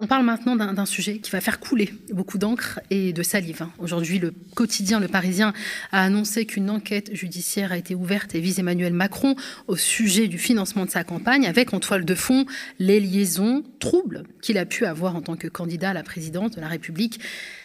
[0.00, 3.66] On parle maintenant d'un sujet qui va faire couler beaucoup d'encre et de salive.
[3.78, 5.52] Aujourd'hui, le quotidien Le Parisien
[5.90, 9.34] a annoncé qu'une enquête judiciaire a été ouverte et vise Emmanuel Macron
[9.66, 12.46] au sujet du financement de sa campagne, avec en toile de fond
[12.78, 16.60] les liaisons troubles qu'il a pu avoir en tant que candidat à la présidence de
[16.60, 17.18] la République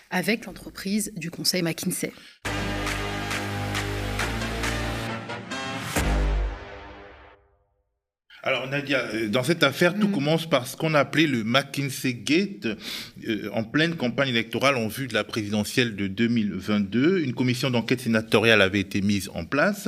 [0.10, 2.12] avec l'entreprise du Conseil McKinsey.
[8.46, 10.12] Alors Nadia, euh, dans cette affaire, tout mm.
[10.12, 12.68] commence par ce qu'on a appelé le McKinsey Gate.
[13.26, 18.02] Euh, en pleine campagne électorale en vue de la présidentielle de 2022, une commission d'enquête
[18.02, 19.88] sénatoriale avait été mise en place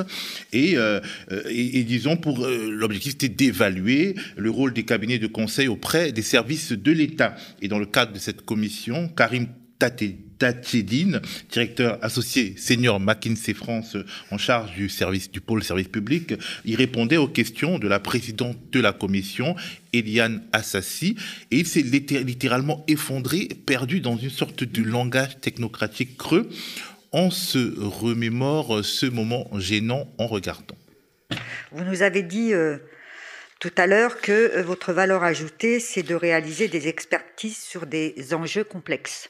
[0.53, 1.01] et, euh,
[1.49, 6.71] et, disons pour l'objectif c'était d'évaluer le rôle des cabinets de conseil auprès des services
[6.71, 7.35] de l'État.
[7.61, 9.47] Et dans le cadre de cette commission, Karim
[9.79, 11.21] Taté Tachedine,
[11.51, 13.97] directeur associé senior McKinsey France
[14.31, 16.33] en charge du service du pôle service public,
[16.65, 19.55] il répondait aux questions de la présidente de la commission,
[19.93, 21.15] Eliane Assassi,
[21.51, 26.49] et il s'est littéralement effondré, perdu dans une sorte de langage technocratique creux.
[27.11, 30.75] On se remémore ce moment gênant en regardant.
[31.71, 32.77] Vous nous avez dit euh,
[33.59, 38.33] tout à l'heure que euh, votre valeur ajoutée, c'est de réaliser des expertises sur des
[38.33, 39.29] enjeux complexes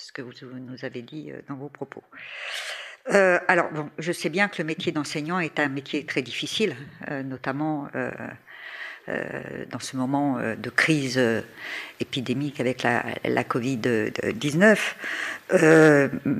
[0.00, 2.02] ce que vous nous avez dit euh, dans vos propos.
[3.12, 6.76] Euh, alors, bon, je sais bien que le métier d'enseignant est un métier très difficile,
[7.10, 7.88] euh, notamment
[9.70, 11.18] dans ce moment de crise
[11.98, 14.76] épidémique avec la, la Covid-19.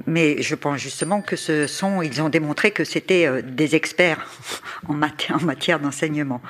[0.06, 4.20] mais je pense justement que ce sont, ils ont démontré que c'était des experts
[4.87, 6.43] en matière, en matière d'enseignement.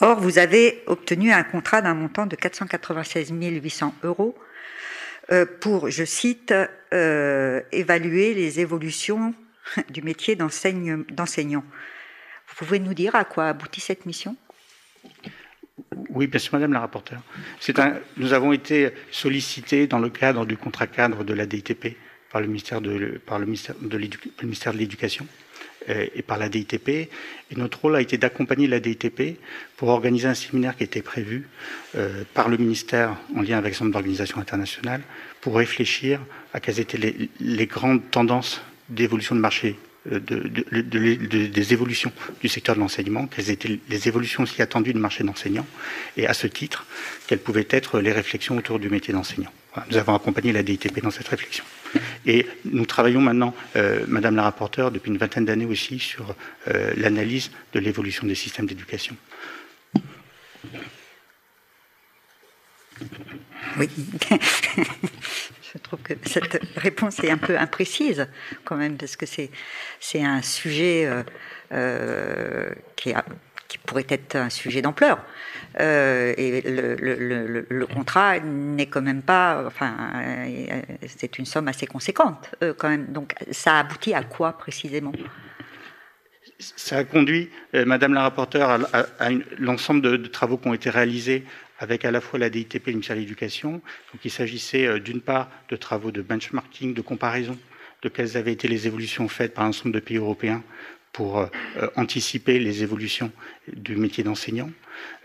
[0.00, 4.38] Or, vous avez obtenu un contrat d'un montant de 496 800 euros
[5.60, 6.54] pour, je cite,
[6.94, 9.34] euh, évaluer les évolutions
[9.90, 11.64] du métier d'enseignant.
[12.46, 14.36] Vous pouvez nous dire à quoi aboutit cette mission?
[16.10, 17.20] Oui, bien sûr, Madame la rapporteure.
[18.16, 21.96] Nous avons été sollicités dans le cadre du contrat cadre de la DITP
[22.30, 23.18] par le ministère de,
[24.72, 25.53] l'Éducation euh,
[25.88, 26.88] et par la DITP.
[26.88, 27.10] Et
[27.56, 29.38] notre rôle a été d'accompagner la DITP
[29.76, 31.48] pour organiser un séminaire qui était prévu
[31.96, 35.02] euh, par le ministère en lien avec son d'organisation internationale
[35.40, 36.20] pour réfléchir
[36.52, 36.98] à quelles étaient
[37.40, 39.76] les, grandes tendances d'évolution de marché
[40.10, 44.98] euh, de, des évolutions du secteur de l'enseignement, quelles étaient les évolutions aussi attendues du
[44.98, 45.66] marché d'enseignants,
[46.16, 46.86] et à ce titre,
[47.26, 49.52] quelles pouvaient être les réflexions autour du métier d'enseignant.
[49.90, 51.64] nous avons accompagné la DITP dans cette réflexion.
[52.26, 56.34] Et nous travaillons maintenant, euh, Madame la rapporteure, depuis une vingtaine d'années aussi, sur
[56.68, 59.16] euh, l'analyse de l'évolution des systèmes d'éducation.
[63.78, 63.88] Oui.
[65.74, 68.28] Je trouve que cette réponse est un peu imprécise
[68.64, 69.50] quand même, parce que c'est,
[70.14, 71.10] un sujet
[71.72, 73.24] euh, qui a
[73.74, 75.18] qui pourrait être un sujet d'ampleur.
[75.80, 82.50] Euh, et le, contrat n'est quand même pas, enfin, euh, c'est une somme assez conséquente
[82.62, 83.06] euh, quand même.
[83.06, 85.12] Donc, ça aboutit à quoi précisément?
[86.60, 91.44] Ça a conduit, Madame la rapporteure, à, l'ensemble de, travaux qui ont été réalisés
[91.78, 93.72] avec à la fois la DITP et le ministère de l'Éducation.
[93.72, 97.58] Donc, il s'agissait d'une part de travaux de benchmarking, de comparaison
[98.04, 100.62] de quelles avaient été les évolutions faites par un ensemble de pays européens
[101.12, 101.46] pour euh,
[101.96, 103.32] anticiper les évolutions
[103.72, 104.70] du métier d'enseignant.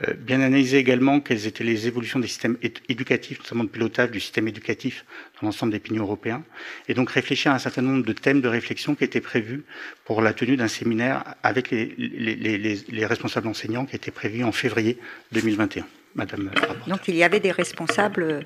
[0.07, 2.57] Euh, bien analyser également quelles étaient les évolutions des systèmes
[2.87, 5.03] éducatifs, notamment de pilotage du système éducatif
[5.41, 6.43] dans l'ensemble des pays européens,
[6.87, 9.63] et donc réfléchir à un certain nombre de thèmes de réflexion qui étaient prévus
[10.05, 14.99] pour la tenue d'un séminaire avec les, les, responsables enseignants qui était prévu en février
[15.31, 15.85] 2021.
[16.15, 16.51] Madame
[16.87, 18.45] Donc il y avait des responsables,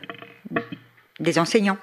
[1.20, 1.78] des enseignants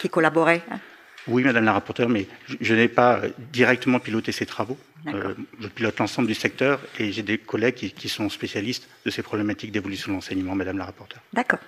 [0.00, 0.80] qui collaboraient hein
[1.28, 2.26] oui, Madame la rapporteure, mais
[2.60, 3.20] je, n'ai pas
[3.52, 4.78] directement piloté ces travaux.
[5.08, 9.10] Euh, je pilote l'ensemble du secteur et j'ai des collègues qui, qui, sont spécialistes de
[9.10, 11.20] ces problématiques d'évolution de l'enseignement, Madame la rapporteure.
[11.32, 11.60] D'accord.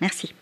[0.00, 0.34] Merci.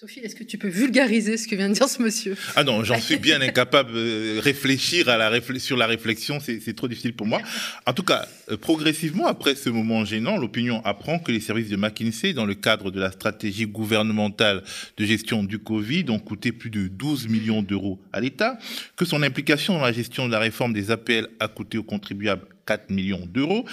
[0.00, 2.36] Sophie, est-ce que tu peux vulgariser ce que vient de dire ce monsieur?
[2.54, 3.92] Ah non, j'en suis bien incapable.
[3.92, 7.40] de réfléchir à la sur la réflexion, c'est trop difficile pour moi.
[7.84, 11.74] En tout cas, euh, progressivement, après ce moment gênant, l'opinion apprend que les services de
[11.74, 14.62] McKinsey, dans le cadre de la stratégie gouvernementale
[14.98, 18.56] de gestion du Covid, ont coûté plus de 12 millions d'euros à l'État,
[18.94, 22.46] que son implication dans la gestion de la réforme des APL a coûté aux contribuables
[22.66, 23.64] 4 millions d'euros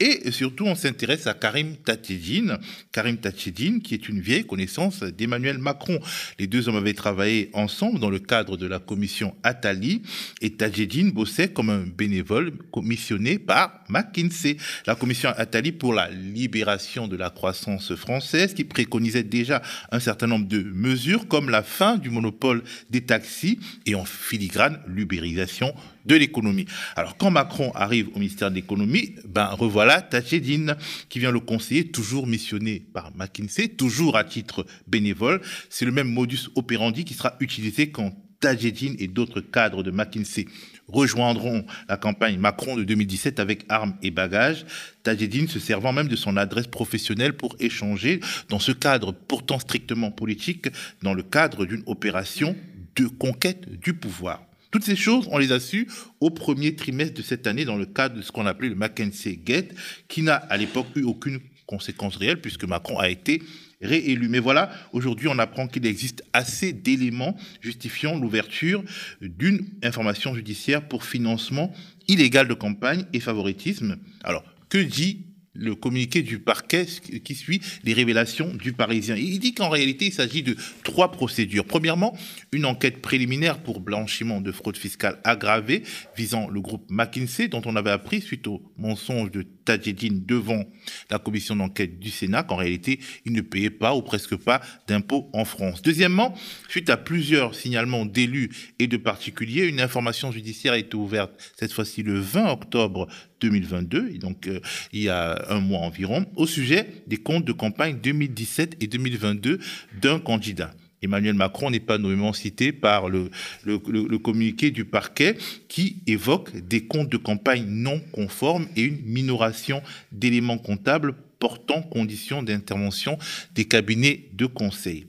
[0.00, 2.58] et surtout, on s'intéresse à Karim Tachedine.
[2.90, 6.00] Karim Tachedine, qui est une vieille connaissance d'Emmanuel Macron.
[6.38, 10.00] Les deux hommes avaient travaillé ensemble dans le cadre de la commission Attali.
[10.40, 14.56] Et Tachedine bossait comme un bénévole commissionné par McKinsey.
[14.86, 19.60] La commission Attali pour la libération de la croissance française, qui préconisait déjà
[19.92, 24.80] un certain nombre de mesures, comme la fin du monopole des taxis et en filigrane
[24.86, 25.74] l'ubérisation
[26.04, 26.66] de l'économie.
[26.96, 30.76] Alors quand Macron arrive au ministère de l'économie, ben revoilà Tadjedine
[31.08, 35.40] qui vient le conseiller, toujours missionné par McKinsey, toujours à titre bénévole.
[35.68, 40.46] C'est le même modus operandi qui sera utilisé quand Tadjedine et d'autres cadres de McKinsey
[40.88, 44.64] rejoindront la campagne Macron de 2017 avec armes et bagages,
[45.02, 50.10] Tadjedine se servant même de son adresse professionnelle pour échanger dans ce cadre pourtant strictement
[50.10, 50.68] politique,
[51.02, 52.56] dans le cadre d'une opération
[52.96, 54.42] de conquête du pouvoir.
[54.70, 55.88] Toutes ces choses, on les a su
[56.20, 59.36] au premier trimestre de cette année dans le cadre de ce qu'on appelait le Mackenzie
[59.36, 59.74] Gate,
[60.08, 63.42] qui n'a à l'époque eu aucune conséquence réelle puisque Macron a été
[63.80, 64.28] réélu.
[64.28, 68.84] Mais voilà, aujourd'hui, on apprend qu'il existe assez d'éléments justifiant l'ouverture
[69.20, 71.72] d'une information judiciaire pour financement
[72.08, 73.96] illégal de campagne et favoritisme.
[74.22, 75.29] Alors, que dit
[75.60, 76.86] le communiqué du parquet
[77.22, 79.14] qui suit les révélations du Parisien.
[79.16, 81.66] Il dit qu'en réalité, il s'agit de trois procédures.
[81.66, 82.16] Premièrement,
[82.50, 85.82] une enquête préliminaire pour blanchiment de fraude fiscale aggravée
[86.16, 90.64] visant le groupe McKinsey, dont on avait appris suite au mensonge de Devant
[91.10, 95.28] la commission d'enquête du Sénat qu'en réalité, il ne payait pas ou presque pas d'impôts
[95.32, 95.82] en France.
[95.82, 96.34] Deuxièmement,
[96.68, 101.72] suite à plusieurs signalements d'élus et de particuliers, une information judiciaire a été ouverte cette
[101.72, 103.08] fois-ci le 20 octobre
[103.40, 104.60] 2022, et donc euh,
[104.92, 109.58] il y a un mois environ, au sujet des comptes de campagne 2017 et 2022
[110.00, 110.72] d'un candidat.
[111.02, 113.30] Emmanuel Macron n'est pas nommément cité par le,
[113.64, 115.36] le, le, communiqué du parquet
[115.68, 119.82] qui évoque des comptes de campagne non conformes et une minoration
[120.12, 123.18] d'éléments comptables portant condition d'intervention
[123.54, 125.06] des cabinets de conseil.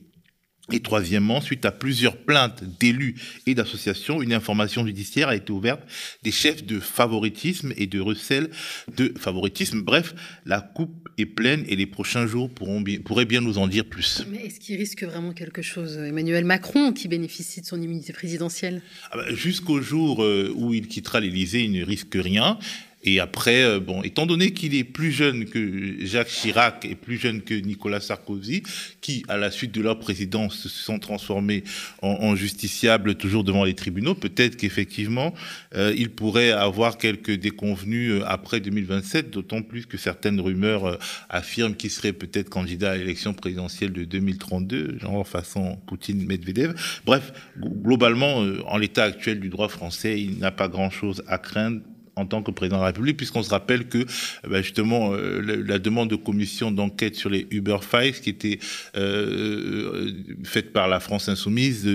[0.72, 3.16] Et troisièmement, suite à plusieurs plaintes d'élus
[3.46, 5.82] et d'associations, une information judiciaire a été ouverte
[6.24, 8.50] des chefs de favoritisme et de recel
[8.96, 9.82] de favoritisme.
[9.82, 10.16] Bref,
[10.46, 14.26] la coupe est pleine et les prochains jours pourront pourraient bien nous en dire plus.
[14.30, 18.82] Mais est-ce qu'il risque vraiment quelque chose Emmanuel Macron, qui bénéficie de son immunité présidentielle?
[19.12, 22.58] Ah bah, Jusqu'au jour euh, où il quittera l'Élysée, il ne risque rien.
[23.04, 27.18] Et après, euh, bon, étant donné qu'il est plus jeune que Jacques Chirac et plus
[27.18, 28.64] jeune que Nicolas Sarkozy,
[29.02, 31.64] qui, à la suite de leur présidence, se sont transformés
[32.02, 35.34] en, justiciables toujours devant les tribunaux, peut-être qu'effectivement,
[35.76, 41.00] euh, il pourrait avoir quelques déconvenus euh, après 2027, d'autant plus que certaines rumeurs
[41.30, 46.74] affirment qu'il serait peut-être candidat à l'élection présidentielle de 2032, genre façon Poutine-Medvedev.
[47.06, 51.82] Bref, globalement, en l'état actuel du droit français, il n'a pas grand-chose à craindre
[52.16, 54.06] en tant que président de la République, puisqu'on se rappelle que
[54.48, 58.60] bah, justement euh, la, demande de commission d'enquête sur les Uber Files, qui était
[58.96, 60.12] euh,
[60.44, 61.88] faite par la France insoumise,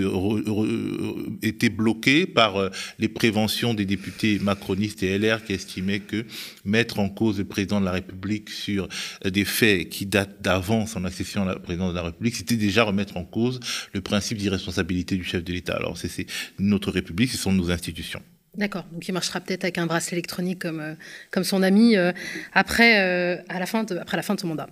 [1.41, 2.69] était bloquée par
[2.99, 6.25] les préventions des députés macronistes et LR qui estimaient que
[6.65, 8.87] mettre en cause le président de la République sur
[9.25, 12.83] des faits qui datent d'avant son accession à la présidence de la République, c'était déjà
[12.83, 13.59] remettre en cause
[13.93, 15.75] le principe d'irresponsabilité du chef de l'État.
[15.75, 16.25] Alors c'est
[16.59, 18.21] notre République, ce sont nos institutions.
[18.57, 20.93] D'accord, donc il marchera peut-être avec un bracelet électronique comme, euh,
[21.29, 22.11] comme son ami euh,
[22.53, 24.67] après, euh, à la fin de, après la fin de son mandat.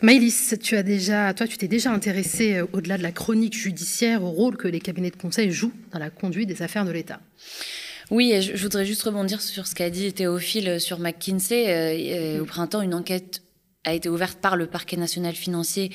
[0.00, 4.30] Maëlys, tu as déjà, toi, tu t'es déjà intéressée, au-delà de la chronique judiciaire, au
[4.30, 7.20] rôle que les cabinets de conseil jouent dans la conduite des affaires de l'État?
[8.10, 12.40] Oui, je, je, voudrais juste rebondir sur ce qu'a dit Théophile sur McKinsey.
[12.40, 13.42] au printemps, une enquête
[13.84, 15.92] a été ouverte par le parquet national financier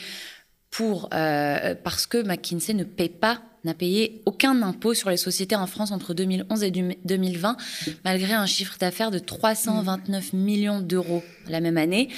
[0.72, 5.68] pour, parce que McKinsey ne paie pas n'a payé aucun impôt sur les sociétés en
[5.68, 7.58] France entre 2011 et 2020,
[8.04, 12.10] malgré un chiffre d'affaires de 329 millions d'euros la même année.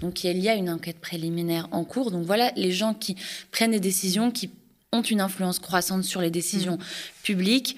[0.00, 2.10] Donc il y a une enquête préliminaire en cours.
[2.10, 3.16] Donc voilà les gens qui
[3.50, 4.50] prennent des décisions, qui
[4.92, 7.22] ont une influence croissante sur les décisions mm.
[7.22, 7.76] publiques.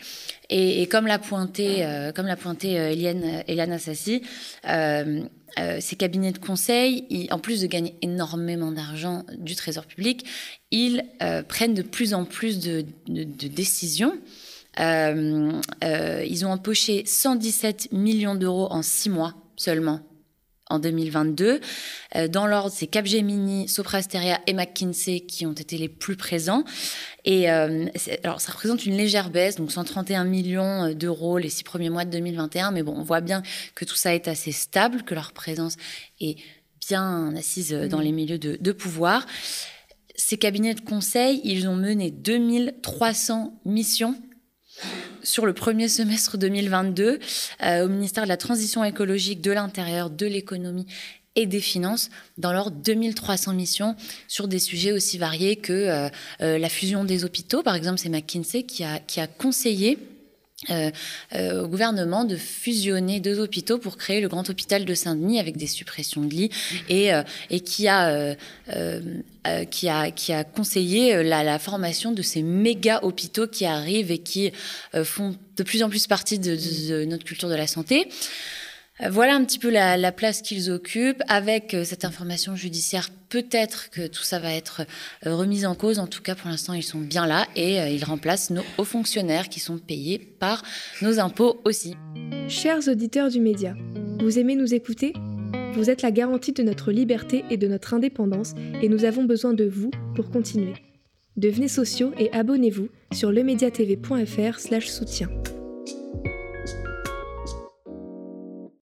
[0.53, 4.23] Et, comme l'a pointé, euh, comme l'a pointé euh, Eliane, Eliane Assassi,
[4.69, 5.23] euh,
[5.59, 10.25] euh, ces cabinets de conseil, en plus de gagner énormément d'argent du Trésor public,
[10.71, 14.15] ils euh, prennent de plus en plus de, décisions.
[14.79, 15.61] Euh,
[16.29, 20.01] ils ont empoché 117 millions d'euros en six mois seulement
[20.71, 21.61] en 2022.
[22.17, 26.65] Euh, dans l'ordre, c'est Capgemini, Soprasteria et McKinsey qui ont été les plus présents.
[27.25, 27.87] Et euh,
[28.25, 32.05] alors, ça représente une légère baisse, donc 131 millions euh, d'euros les six premiers mois
[32.05, 32.71] de 2021.
[32.71, 33.43] Mais bon, on voit bien
[33.75, 35.77] que tout ça est assez stable, que leur présence
[36.21, 36.39] est
[36.89, 39.27] bien assise dans les milieux de, de pouvoir.
[40.17, 44.17] Ces cabinets de conseil, ils ont mené 2300 missions
[45.23, 47.19] sur le premier semestre 2022
[47.63, 50.87] euh, au ministère de la Transition écologique, de l'Intérieur, de l'économie
[51.37, 53.97] et des finances dans leurs 2300 missions
[54.27, 56.09] sur des sujets aussi variés que euh,
[56.41, 57.63] euh, la fusion des hôpitaux.
[57.63, 59.99] Par exemple, c'est McKinsey qui a, qui a conseillé
[60.69, 60.91] euh,
[61.35, 65.57] euh, au gouvernement de fusionner deux hôpitaux pour créer le grand hôpital de Saint-Denis avec
[65.57, 66.51] des suppressions de lits
[66.91, 68.37] et, euh, et qui, a,
[69.71, 74.19] qui, a, qui a conseillé la, la, formation de ces méga hôpitaux qui arrivent et
[74.19, 74.53] qui
[75.03, 76.55] font de plus en plus partie de,
[76.91, 78.09] de notre culture de la santé.
[79.09, 81.23] Voilà un petit peu la, place qu'ils occupent.
[81.29, 84.83] Avec euh, cette information judiciaire, peut-être que tout ça va être
[85.27, 85.99] euh, remis en cause.
[85.99, 88.85] En tout cas, pour l'instant, ils sont bien là et euh, ils remplacent nos hauts
[88.85, 90.63] fonctionnaires qui sont payés par
[91.01, 91.97] nos impôts aussi.
[92.49, 93.75] Chers auditeurs du média,
[94.21, 95.15] vous aimez nous écouter?
[95.73, 98.53] Vous êtes la garantie de notre liberté et de notre indépendance
[98.83, 100.75] et nous avons besoin de vous pour continuer.
[101.37, 105.29] Devenez sociaux et abonnez-vous sur lemediatv.fr/soutien.